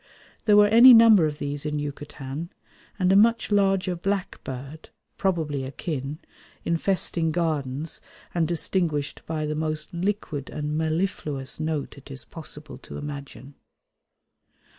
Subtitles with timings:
[0.45, 2.49] There were any number of these in Yucatan,
[2.97, 4.89] and a much larger black bird,
[5.19, 6.17] probably akin,
[6.65, 8.01] infesting gardens
[8.33, 13.53] and distinguished by the most liquid and mellifluous note it is possible to imagine.